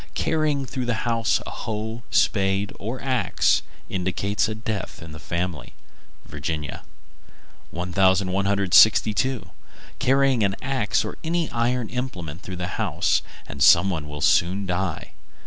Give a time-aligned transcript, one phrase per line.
[0.15, 5.73] Carrying through the house a hoe, spade, or axe indicates a death in the family.
[6.25, 6.81] Virginia.
[7.69, 9.51] 1162.
[9.99, 14.65] Carry an axe or any iron implement through the house, and some one will soon
[14.65, 15.11] die.